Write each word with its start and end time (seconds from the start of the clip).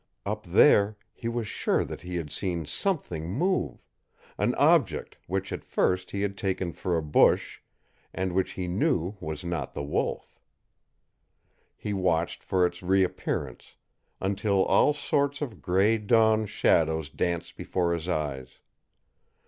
Up 0.25 0.47
there 0.47 0.97
he 1.13 1.27
was 1.27 1.47
sure 1.47 1.83
that 1.85 2.01
he 2.01 2.15
had 2.15 2.31
seen 2.31 2.65
something 2.65 3.29
move 3.31 3.85
an 4.35 4.55
object 4.55 5.15
which 5.27 5.53
at 5.53 5.63
first 5.63 6.09
he 6.09 6.23
had 6.23 6.35
taken 6.39 6.73
for 6.73 6.97
a 6.97 7.03
bush, 7.03 7.61
and 8.11 8.33
which 8.33 8.53
he 8.53 8.67
knew 8.67 9.15
was 9.19 9.45
not 9.45 9.75
the 9.75 9.83
wolf. 9.83 10.41
He 11.77 11.93
watched 11.93 12.41
for 12.43 12.65
its 12.65 12.81
reappearance, 12.81 13.75
until 14.19 14.65
all 14.65 14.91
sorts 14.93 15.39
of 15.39 15.61
gray 15.61 15.99
dawn 15.99 16.47
shadows 16.47 17.07
danced 17.07 17.55
before 17.55 17.93
his 17.93 18.09
eyes. 18.09 18.57